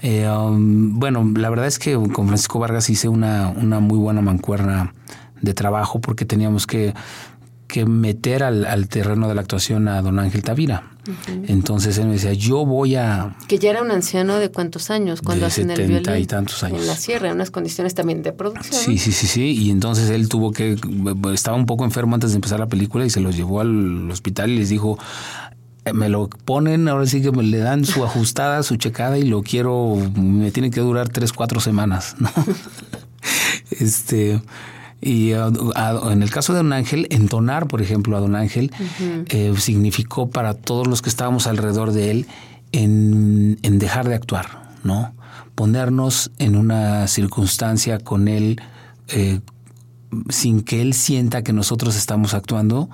Eh, 0.02 0.30
um, 0.30 1.00
bueno, 1.00 1.32
la 1.36 1.50
verdad 1.50 1.68
es 1.68 1.80
que 1.80 1.94
con 1.94 2.28
Francisco 2.28 2.60
Vargas 2.60 2.90
hice 2.90 3.08
una, 3.10 3.50
una 3.50 3.80
muy 3.80 3.98
buena 3.98 4.22
mancuerna 4.22 4.94
de 5.42 5.54
trabajo 5.54 6.00
porque 6.00 6.26
teníamos 6.26 6.68
que, 6.68 6.94
que 7.68 7.86
meter 7.86 8.44
al, 8.44 8.66
al 8.66 8.88
terreno 8.88 9.28
de 9.28 9.36
la 9.36 9.42
actuación 9.42 9.88
a 9.88 10.02
don 10.02 10.20
Ángel 10.20 10.44
Tavira. 10.44 10.84
Entonces 11.48 12.00
él 12.00 12.08
me 12.08 12.14
decía, 12.14 12.34
yo 12.34 12.66
voy 12.66 12.96
a... 12.96 13.36
Que 13.48 13.60
ya 13.60 13.70
era 13.70 13.84
un 13.84 13.92
anciano 13.92 14.38
de 14.40 14.50
cuántos 14.50 14.90
años 14.90 15.22
cuando 15.22 15.42
De 15.42 15.48
hacen 15.48 15.70
el 15.70 15.78
70 15.78 16.02
violín. 16.10 16.24
y 16.24 16.26
tantos 16.26 16.64
años. 16.64 16.82
En 16.82 16.88
la 16.88 16.96
sierra, 16.96 17.28
en 17.30 17.36
unas 17.36 17.52
condiciones 17.52 17.94
también 17.94 18.24
de 18.24 18.34
producción. 18.34 18.82
Sí, 18.82 18.98
sí, 18.98 19.12
sí, 19.12 19.28
sí. 19.28 19.52
Y 19.52 19.70
entonces 19.70 20.10
él 20.10 20.30
tuvo 20.30 20.52
que, 20.52 20.76
estaba 21.32 21.58
un 21.58 21.68
poco 21.68 21.84
enfermo 21.86 22.16
antes 22.16 22.32
de 22.32 22.38
empezar 22.38 22.60
la 22.60 22.66
película 22.68 23.06
y 23.06 23.12
se 23.12 23.20
los 23.20 23.36
llevó 23.36 23.62
al 23.62 24.10
hospital 24.10 24.50
y 24.50 24.58
les 24.58 24.70
dijo, 24.70 24.98
"Eh, 24.98 25.55
me 25.94 26.10
lo 26.10 26.28
ponen, 26.30 26.88
ahora 26.88 27.06
sí 27.06 27.22
que 27.22 27.32
me 27.32 27.44
le 27.44 27.60
dan 27.60 27.86
su 27.86 28.04
ajustada, 28.04 28.64
su 28.64 28.76
checada 28.78 29.18
y 29.18 29.24
lo 29.24 29.44
quiero, 29.44 29.96
me 30.16 30.52
tiene 30.52 30.72
que 30.72 30.80
durar 30.82 31.10
tres, 31.10 31.32
cuatro 31.34 31.60
semanas, 31.60 32.16
¿no? 32.20 32.30
este, 33.72 34.42
y 35.02 35.34
a- 35.34 35.52
a- 35.76 36.12
en 36.12 36.24
el 36.24 36.30
caso 36.30 36.54
de 36.54 36.58
Don 36.58 36.74
Ángel, 36.74 37.08
entonar, 37.10 37.68
por 37.68 37.82
ejemplo, 37.82 38.18
a 38.18 38.20
Don 38.20 38.36
Ángel, 38.36 38.72
eh, 39.30 39.54
significó 39.58 40.30
para 40.30 40.54
todos 40.54 40.88
los 40.88 41.02
que 41.02 41.10
estábamos 41.10 41.48
alrededor 41.48 41.92
de 41.92 42.12
él 42.12 42.28
en, 42.72 43.60
en 43.62 43.80
dejar 43.80 44.08
de 44.08 44.16
actuar, 44.16 44.74
¿no? 44.84 45.14
Ponernos 45.56 46.32
en 46.40 46.56
una 46.56 47.08
circunstancia 47.08 48.00
con 48.00 48.28
él 48.28 48.60
eh, 49.08 49.40
sin 50.30 50.62
que 50.62 50.82
él 50.82 50.94
sienta 50.94 51.44
que 51.44 51.54
nosotros 51.54 51.96
estamos 51.96 52.34
actuando 52.34 52.90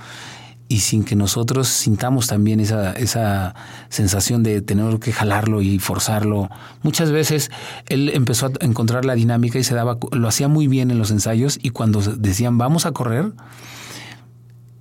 y 0.71 0.79
sin 0.79 1.03
que 1.03 1.17
nosotros 1.17 1.67
sintamos 1.67 2.27
también 2.27 2.61
esa, 2.61 2.93
esa 2.93 3.55
sensación 3.89 4.41
de 4.41 4.61
tener 4.61 4.99
que 4.99 5.11
jalarlo 5.11 5.61
y 5.61 5.79
forzarlo. 5.79 6.49
Muchas 6.81 7.11
veces 7.11 7.51
él 7.89 8.09
empezó 8.13 8.45
a 8.45 8.51
encontrar 8.61 9.03
la 9.03 9.13
dinámica 9.13 9.59
y 9.59 9.65
se 9.65 9.75
daba, 9.75 9.97
lo 10.13 10.27
hacía 10.29 10.47
muy 10.47 10.67
bien 10.67 10.89
en 10.89 10.97
los 10.97 11.11
ensayos 11.11 11.59
y 11.61 11.71
cuando 11.71 11.99
decían 11.99 12.57
vamos 12.57 12.85
a 12.85 12.93
correr, 12.93 13.33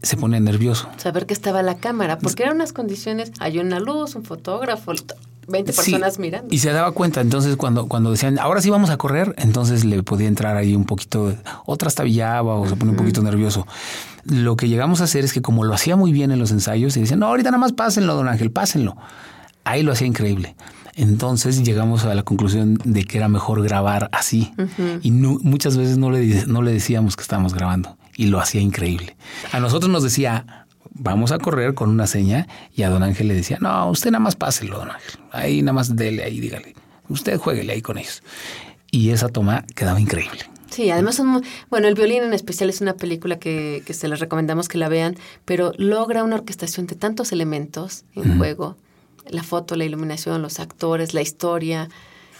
se 0.00 0.16
pone 0.16 0.38
nervioso. 0.38 0.88
Saber 0.96 1.26
que 1.26 1.34
estaba 1.34 1.60
la 1.64 1.78
cámara, 1.78 2.18
porque 2.18 2.44
eran 2.44 2.54
unas 2.54 2.72
condiciones, 2.72 3.32
hay 3.40 3.58
una 3.58 3.80
luz, 3.80 4.14
un 4.14 4.22
fotógrafo, 4.22 4.92
20 5.50 5.72
Sí, 5.72 5.76
personas 5.76 6.18
mirando. 6.18 6.54
Y 6.54 6.58
se 6.58 6.70
daba 6.72 6.92
cuenta, 6.92 7.20
entonces 7.20 7.56
cuando, 7.56 7.86
cuando 7.86 8.10
decían, 8.10 8.38
ahora 8.38 8.60
sí 8.62 8.70
vamos 8.70 8.90
a 8.90 8.96
correr, 8.96 9.34
entonces 9.38 9.84
le 9.84 10.02
podía 10.02 10.28
entrar 10.28 10.56
ahí 10.56 10.74
un 10.74 10.84
poquito, 10.84 11.34
otra 11.66 11.88
estabillaba 11.88 12.54
o 12.54 12.68
se 12.68 12.76
pone 12.76 12.92
un 12.92 12.96
poquito 12.96 13.22
nervioso. 13.22 13.66
Lo 14.24 14.56
que 14.56 14.68
llegamos 14.68 15.00
a 15.00 15.04
hacer 15.04 15.24
es 15.24 15.32
que 15.32 15.42
como 15.42 15.64
lo 15.64 15.74
hacía 15.74 15.96
muy 15.96 16.12
bien 16.12 16.30
en 16.30 16.38
los 16.38 16.50
ensayos, 16.50 16.96
y 16.96 17.00
decían, 17.00 17.20
no, 17.20 17.26
ahorita 17.26 17.50
nada 17.50 17.60
más 17.60 17.72
pásenlo, 17.72 18.14
don 18.14 18.28
Ángel, 18.28 18.50
pásenlo. 18.50 18.96
Ahí 19.64 19.82
lo 19.82 19.92
hacía 19.92 20.06
increíble. 20.06 20.56
Entonces 20.94 21.62
llegamos 21.62 22.04
a 22.04 22.14
la 22.14 22.22
conclusión 22.22 22.78
de 22.84 23.04
que 23.04 23.16
era 23.18 23.28
mejor 23.28 23.62
grabar 23.62 24.08
así. 24.12 24.52
Y 25.02 25.10
no- 25.10 25.38
muchas 25.42 25.76
veces 25.76 25.98
no 25.98 26.10
le, 26.10 26.46
no 26.46 26.62
le 26.62 26.72
decíamos 26.72 27.16
que 27.16 27.22
estábamos 27.22 27.54
grabando. 27.54 27.96
Y 28.16 28.26
lo 28.26 28.40
hacía 28.40 28.60
increíble. 28.60 29.16
A 29.52 29.60
nosotros 29.60 29.90
nos 29.90 30.02
decía, 30.02 30.66
vamos 30.90 31.32
a 31.32 31.38
correr 31.38 31.74
con 31.74 31.90
una 31.90 32.06
seña. 32.06 32.46
Y 32.74 32.82
a 32.82 32.90
don 32.90 33.02
Ángel 33.02 33.28
le 33.28 33.34
decía, 33.34 33.58
no, 33.60 33.90
usted 33.90 34.10
nada 34.10 34.22
más 34.22 34.36
páselo, 34.36 34.78
don 34.78 34.90
Ángel. 34.90 35.20
Ahí 35.32 35.62
nada 35.62 35.72
más 35.72 35.96
dele 35.96 36.24
ahí, 36.24 36.40
dígale. 36.40 36.74
Usted 37.08 37.38
jueguele 37.38 37.72
ahí 37.72 37.82
con 37.82 37.98
ellos. 37.98 38.22
Y 38.90 39.10
esa 39.10 39.28
toma 39.28 39.64
quedaba 39.74 40.00
increíble. 40.00 40.40
Sí, 40.70 40.90
además 40.90 41.16
son 41.16 41.42
bueno, 41.68 41.88
el 41.88 41.94
violín 41.94 42.22
en 42.22 42.32
especial 42.32 42.70
es 42.70 42.80
una 42.80 42.94
película 42.94 43.38
que, 43.38 43.82
que 43.84 43.92
se 43.92 44.06
les 44.06 44.20
recomendamos 44.20 44.68
que 44.68 44.78
la 44.78 44.88
vean, 44.88 45.16
pero 45.44 45.72
logra 45.76 46.22
una 46.22 46.36
orquestación 46.36 46.86
de 46.86 46.94
tantos 46.94 47.32
elementos 47.32 48.04
en 48.14 48.38
juego, 48.38 48.76
la 49.28 49.42
foto, 49.42 49.74
la 49.74 49.84
iluminación, 49.84 50.42
los 50.42 50.60
actores, 50.60 51.12
la 51.12 51.22
historia, 51.22 51.88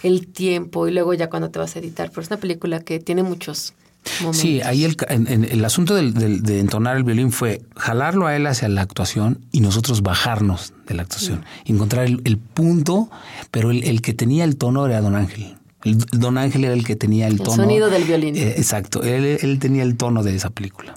el 0.04 0.28
tiempo 0.28 0.87
y 0.87 0.92
luego 0.92 1.12
ya 1.14 1.28
cuando 1.28 1.50
te 1.50 1.59
vas 1.59 1.75
a 1.75 1.80
editar, 1.80 2.11
pero 2.11 2.23
es 2.23 2.28
una 2.28 2.38
película 2.38 2.80
que 2.80 3.00
tiene 3.00 3.25
muchos 3.25 3.75
momentos. 4.21 4.40
Sí, 4.40 4.61
ahí 4.62 4.85
el, 4.85 4.97
en- 5.09 5.26
en- 5.28 5.45
el 5.45 5.64
asunto 5.64 5.95
del- 5.95 6.14
del- 6.14 6.42
de 6.42 6.61
entonar 6.61 6.97
el 6.97 7.04
violín 7.04 7.33
fue 7.33 7.62
jalarlo 7.76 8.26
a 8.26 8.35
él 8.37 8.47
hacia 8.47 8.69
la 8.69 8.80
actuación 8.83 9.45
y 9.52 9.61
nosotros 9.61 10.02
bajarnos 10.02 10.73
de 10.87 10.95
la 10.95 11.02
actuación. 11.02 11.45
Encontrar 11.64 12.07
el, 12.07 12.21
el 12.25 12.38
punto, 12.38 13.11
pero 13.50 13.71
el, 13.71 13.85
el 13.85 14.00
que 14.02 14.14
tenía 14.14 14.45
el 14.45 14.57
tono 14.57 14.87
era 14.87 15.00
Don 15.00 15.16
Ángel. 15.16 15.57
El, 15.85 15.99
Don 15.99 16.37
Ángel 16.38 16.64
era 16.64 16.75
el 16.75 16.85
que 16.85 16.97
tenía 16.97 17.26
el, 17.26 17.35
El 17.35 17.38
tono. 17.40 17.57
sonido 17.57 17.88
del 17.90 18.04
violín. 18.04 18.37
Eh, 18.37 18.54
exacto, 18.57 19.02
él, 19.02 19.38
él 19.40 19.59
tenía 19.59 19.83
el 19.83 19.97
tono 19.97 20.23
de 20.23 20.35
esa 20.37 20.50
película. 20.50 20.95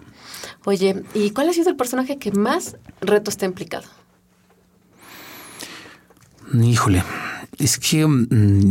Oye, 0.65 1.03
¿y 1.13 1.31
cuál 1.31 1.49
ha 1.49 1.53
sido 1.53 1.69
el 1.69 1.75
personaje 1.75 2.17
que 2.17 2.31
más 2.31 2.77
retos 3.01 3.35
te 3.37 3.45
ha 3.45 3.49
implicado? 3.49 3.83
Híjole, 6.53 7.03
es 7.57 7.77
que 7.77 8.05
mm, 8.05 8.27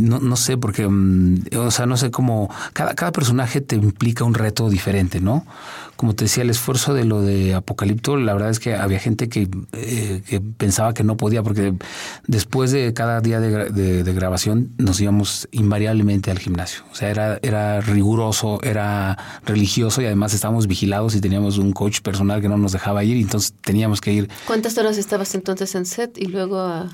no, 0.08 0.18
no 0.20 0.36
sé, 0.36 0.56
porque, 0.56 0.86
mm, 0.88 1.44
o 1.56 1.70
sea, 1.70 1.86
no 1.86 1.96
sé 1.96 2.10
cómo, 2.10 2.50
cada, 2.72 2.94
cada 2.94 3.12
personaje 3.12 3.60
te 3.60 3.76
implica 3.76 4.24
un 4.24 4.34
reto 4.34 4.68
diferente, 4.68 5.20
¿no? 5.20 5.46
Como 5.96 6.14
te 6.14 6.24
decía, 6.24 6.42
el 6.42 6.50
esfuerzo 6.50 6.94
de 6.94 7.04
lo 7.04 7.22
de 7.22 7.54
Apocalipto, 7.54 8.16
la 8.16 8.32
verdad 8.32 8.50
es 8.50 8.58
que 8.58 8.74
había 8.74 8.98
gente 8.98 9.28
que, 9.28 9.48
eh, 9.72 10.22
que 10.26 10.40
pensaba 10.40 10.94
que 10.94 11.04
no 11.04 11.16
podía, 11.16 11.42
porque 11.42 11.74
después 12.26 12.72
de 12.72 12.92
cada 12.92 13.20
día 13.20 13.38
de, 13.38 14.02
de 14.02 14.12
grabación 14.12 14.70
nos 14.78 15.00
íbamos 15.00 15.48
invariablemente 15.52 16.30
al 16.30 16.40
gimnasio. 16.40 16.82
O 16.90 16.94
sea, 16.94 17.10
era, 17.10 17.38
era 17.42 17.80
riguroso, 17.80 18.60
era 18.62 19.16
religioso 19.44 20.02
y 20.02 20.06
además 20.06 20.34
estábamos 20.34 20.66
vigilados 20.66 21.14
y 21.14 21.20
teníamos 21.20 21.58
un 21.58 21.72
coach 21.72 22.00
personal 22.00 22.40
que 22.40 22.48
no 22.48 22.56
nos 22.56 22.72
dejaba 22.72 23.04
ir, 23.04 23.16
y 23.16 23.22
entonces 23.22 23.54
teníamos 23.62 24.00
que 24.00 24.12
ir 24.12 24.28
¿Cuántas 24.46 24.76
horas 24.78 24.98
estabas 24.98 25.34
entonces 25.34 25.74
en 25.74 25.86
set 25.86 26.18
y 26.18 26.26
luego 26.26 26.60
a... 26.60 26.88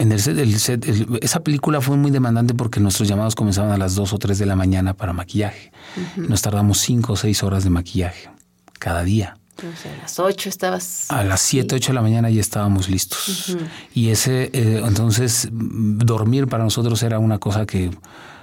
en 0.00 0.10
el 0.12 0.20
set, 0.20 0.38
el 0.38 0.58
set- 0.58 0.86
el- 0.88 1.18
esa 1.22 1.40
película 1.40 1.80
fue 1.80 1.96
muy 1.96 2.10
demandante 2.10 2.54
porque 2.54 2.80
nuestros 2.80 3.06
llamados 3.08 3.34
comenzaban 3.34 3.70
a 3.70 3.76
las 3.78 3.94
2 3.94 4.12
o 4.12 4.18
3 4.18 4.38
de 4.38 4.46
la 4.46 4.56
mañana 4.56 4.94
para 4.94 5.12
maquillaje. 5.12 5.70
Nos 6.16 6.42
tardamos 6.42 6.78
5 6.78 7.12
o 7.12 7.16
6 7.16 7.42
horas 7.42 7.64
de 7.64 7.70
maquillaje 7.70 8.30
cada 8.78 9.02
día. 9.04 9.36
a 9.62 10.02
las 10.02 10.18
8 10.18 10.48
estabas... 10.48 11.10
A 11.10 11.22
las 11.22 11.40
7, 11.42 11.74
8 11.76 11.88
de 11.88 11.94
la 11.94 12.00
mañana 12.02 12.30
ya 12.30 12.40
estábamos 12.40 12.88
listos. 12.88 13.56
Y 13.94 14.08
ese, 14.08 14.48
eh, 14.54 14.82
entonces, 14.86 15.48
mm, 15.52 15.98
dormir 15.98 16.46
para 16.48 16.64
nosotros 16.64 17.02
era 17.02 17.18
una 17.18 17.36
cosa 17.38 17.66
que 17.66 17.90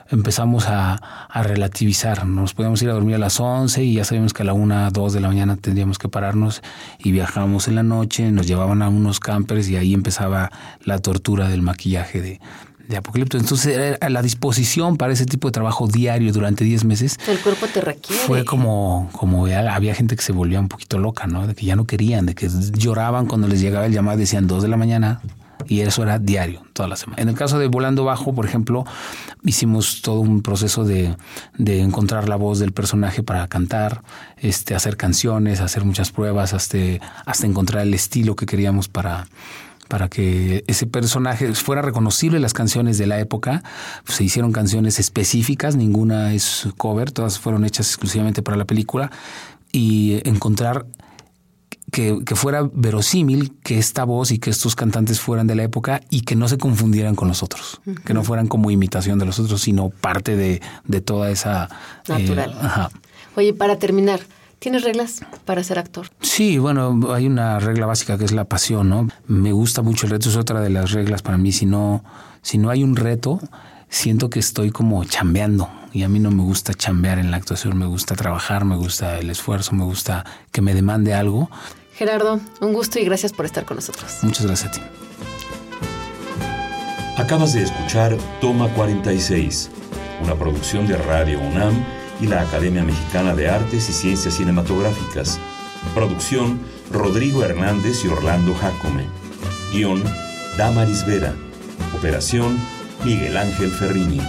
empezamos 0.10 0.68
a, 0.68 0.94
a 0.96 1.44
relativizar. 1.44 2.26
Nos 2.26 2.54
podíamos 2.54 2.82
ir 2.82 2.90
a 2.90 2.94
dormir 2.94 3.16
a 3.16 3.20
las 3.20 3.40
11 3.40 3.84
y 3.84 3.94
ya 3.96 4.04
sabíamos 4.04 4.34
que 4.34 4.44
a 4.44 4.46
la 4.46 4.54
1, 4.54 4.92
2 4.92 5.14
de 5.14 5.20
la 5.20 5.28
mañana 5.28 5.58
tendríamos 5.58 5.98
que 5.98 6.10
pararnos 6.10 6.62
y 7.00 7.12
viajábamos 7.12 7.68
en 7.68 7.76
la 7.76 7.84
noche, 7.84 8.32
nos 8.32 8.48
llevaban 8.48 8.82
a 8.82 8.90
unos 8.90 9.20
campers 9.20 9.68
y 9.70 9.76
ahí 9.76 9.94
empezaba 9.94 10.52
la 10.84 11.00
tortura 11.00 11.50
del 11.50 11.62
maquillaje 11.62 12.22
de, 12.22 12.40
de 12.88 12.98
Apocalipto. 12.98 13.38
Entonces, 13.38 13.76
era 13.76 14.10
la 14.10 14.22
disposición 14.22 14.98
para 14.98 15.14
ese 15.14 15.26
tipo 15.26 15.48
de 15.48 15.52
trabajo 15.52 15.88
diario 15.88 16.32
durante 16.32 16.64
10 16.64 16.86
meses 16.86 17.18
El 17.28 17.40
cuerpo 17.40 17.68
te 17.68 17.82
requiere. 17.82 18.22
fue 18.24 18.46
como, 18.46 19.10
como 19.12 19.48
ya 19.48 19.76
había 19.76 19.94
gente 19.94 20.16
que 20.16 20.22
se 20.22 20.32
volvía 20.32 20.60
un 20.60 20.70
poquito 20.70 20.98
loca, 20.98 21.28
¿no? 21.28 21.48
De 21.48 21.56
que 21.56 21.66
ya 21.66 21.76
no 21.76 21.86
querían, 21.86 22.26
de 22.26 22.36
que 22.36 22.50
lloraban 22.74 23.26
cuando 23.26 23.48
les 23.48 23.62
llegaba 23.62 23.86
el 23.86 23.94
llamado, 23.94 24.18
decían 24.18 24.48
dos 24.48 24.64
de 24.64 24.70
la 24.70 24.78
mañana. 24.78 25.22
Y 25.66 25.82
eso 25.82 26.04
era 26.04 26.20
diario, 26.20 26.64
toda 26.74 26.88
la 26.88 26.96
semana. 26.96 27.22
En 27.22 27.30
el 27.30 27.36
caso 27.36 27.60
de 27.60 27.68
Volando 27.68 28.04
Bajo, 28.06 28.34
por 28.34 28.46
ejemplo, 28.46 28.86
hicimos 29.44 30.02
todo 30.02 30.20
un 30.20 30.42
proceso 30.42 30.84
de, 30.84 31.16
de 31.58 31.82
encontrar 31.82 32.30
la 32.30 32.36
voz 32.36 32.60
del 32.60 32.72
personaje 32.72 33.24
para 33.24 33.48
cantar, 33.48 34.04
este, 34.38 34.76
hacer 34.76 34.98
canciones, 34.98 35.60
hacer 35.60 35.84
muchas 35.84 36.12
pruebas, 36.12 36.54
hasta, 36.54 36.78
hasta 37.26 37.48
encontrar 37.48 37.84
el 37.84 37.94
estilo 37.94 38.36
que 38.36 38.46
queríamos 38.46 38.88
para, 38.88 39.28
para 39.88 40.10
que 40.10 40.64
ese 40.68 40.86
personaje 40.86 41.54
fuera 41.54 41.82
reconocible 41.82 42.40
las 42.40 42.54
canciones 42.54 42.98
de 42.98 43.08
la 43.08 43.20
época. 43.20 43.64
Se 44.06 44.24
hicieron 44.24 44.52
canciones 44.52 45.00
específicas, 45.00 45.76
ninguna 45.76 46.34
es 46.34 46.68
cover, 46.78 47.12
todas 47.12 47.40
fueron 47.40 47.66
hechas 47.66 47.88
exclusivamente 47.88 48.42
para 48.42 48.58
la 48.58 48.66
película 48.66 49.12
y 49.72 50.22
encontrar 50.28 50.86
que, 51.92 52.20
que 52.26 52.36
fuera 52.36 52.70
verosímil 52.74 53.54
que 53.64 53.78
esta 53.78 54.04
voz 54.04 54.32
y 54.32 54.40
que 54.40 54.50
estos 54.50 54.76
cantantes 54.76 55.20
fueran 55.22 55.48
de 55.48 55.56
la 55.56 55.64
época 55.64 56.02
y 56.10 56.22
que 56.22 56.36
no 56.36 56.48
se 56.48 56.58
confundieran 56.58 57.16
con 57.16 57.28
los 57.28 57.44
otros, 57.44 57.80
que 58.06 58.14
no 58.14 58.24
fueran 58.24 58.48
como 58.48 58.72
imitación 58.72 59.20
de 59.20 59.26
los 59.26 59.40
otros, 59.40 59.62
sino 59.62 59.90
parte 59.90 60.36
de, 60.36 60.62
de 60.86 61.02
toda 61.02 61.30
esa... 61.32 61.70
eh, 62.08 62.12
Natural. 62.20 62.58
ajá. 62.62 62.92
Oye, 63.36 63.54
para 63.54 63.78
terminar, 63.80 64.20
¿tienes 64.60 64.84
reglas 64.84 65.22
para 65.46 65.64
ser 65.64 65.80
actor? 65.80 66.08
Sí, 66.22 66.58
bueno, 66.58 67.00
hay 67.14 67.28
una 67.28 67.60
regla 67.60 67.86
básica 67.86 68.18
que 68.18 68.26
es 68.26 68.32
la 68.32 68.46
pasión, 68.46 68.90
¿no? 68.90 69.08
Me 69.28 69.52
gusta 69.52 69.82
mucho 69.82 70.08
el 70.08 70.12
reto, 70.12 70.28
es 70.30 70.36
otra 70.36 70.60
de 70.60 70.70
las 70.70 70.92
reglas 70.92 71.22
para 71.22 71.38
mí. 71.38 71.52
Si 71.52 71.66
no, 71.66 72.04
si 72.42 72.58
no 72.58 72.70
hay 72.70 72.84
un 72.84 72.96
reto, 72.96 73.40
siento 73.90 74.30
que 74.30 74.40
estoy 74.40 74.72
como 74.72 75.04
chambeando. 75.06 75.70
Y 75.94 76.04
a 76.04 76.10
mí 76.10 76.20
no 76.20 76.32
me 76.32 76.44
gusta 76.44 76.74
chambear 76.74 77.18
en 77.18 77.32
la 77.32 77.38
actuación, 77.38 77.78
me 77.78 77.86
gusta 77.86 78.16
trabajar, 78.16 78.66
me 78.66 78.76
gusta 78.76 79.18
el 79.20 79.30
esfuerzo, 79.30 79.74
me 79.74 79.84
gusta 79.86 80.26
que 80.52 80.62
me 80.62 80.74
demande 80.76 81.14
algo. 81.14 81.50
Gerardo, 81.98 82.40
un 82.62 82.74
gusto 82.74 83.00
y 83.00 83.06
gracias 83.06 83.34
por 83.34 83.46
estar 83.46 83.66
con 83.66 83.78
nosotros. 83.78 84.20
Muchas 84.22 84.46
gracias 84.46 84.70
a 84.70 84.72
ti. 84.72 84.82
Acabas 87.18 87.54
de 87.54 87.64
escuchar 87.64 88.16
Toma 88.40 88.72
46, 88.76 89.72
una 90.24 90.36
producción 90.36 90.86
de 90.86 90.96
Radio 90.96 91.40
UNAM 91.40 91.74
y 92.22 92.28
la 92.28 92.42
Academia 92.42 92.84
Mexicana 92.84 93.34
de 93.34 93.50
Artes 93.50 93.90
y 93.90 93.94
Ciencias 93.94 94.36
Cinematográficas. 94.36 95.40
Producción 95.96 96.60
Rodrigo 96.92 97.44
Hernández 97.44 98.06
y 98.06 98.10
Orlando 98.10 98.54
Jacome. 98.54 99.08
Guión 99.74 100.04
Damaris 100.56 101.04
Vera. 101.06 101.34
Operación 101.98 102.60
Miguel 103.04 103.38
Ángel 103.38 103.72
Ferrini. 103.72 104.22